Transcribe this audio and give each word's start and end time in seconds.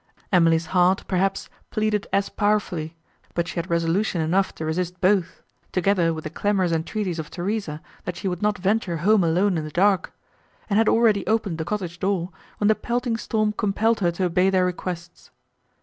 Emily's 0.31 0.65
heart, 0.73 1.03
perhaps, 1.07 1.47
pleaded 1.69 2.07
as 2.11 2.27
powerfully, 2.27 2.95
but 3.35 3.47
she 3.47 3.57
had 3.57 3.69
resolution 3.69 4.19
enough 4.19 4.51
to 4.55 4.65
resist 4.65 4.99
both, 4.99 5.43
together 5.71 6.11
with 6.11 6.23
the 6.23 6.31
clamorous 6.31 6.71
entreaties 6.71 7.19
of 7.19 7.29
Theresa, 7.29 7.83
that 8.05 8.15
she 8.15 8.27
would 8.27 8.41
not 8.41 8.57
venture 8.57 8.97
home 9.05 9.23
alone 9.23 9.59
in 9.59 9.63
the 9.63 9.69
dark, 9.69 10.11
and 10.71 10.77
had 10.77 10.89
already 10.89 11.23
opened 11.27 11.59
the 11.59 11.65
cottage 11.65 11.99
door, 11.99 12.31
when 12.57 12.67
the 12.67 12.73
pelting 12.73 13.15
storm 13.17 13.53
compelled 13.53 13.99
her 13.99 14.09
to 14.13 14.23
obey 14.25 14.49
their 14.49 14.65
requests. 14.65 15.29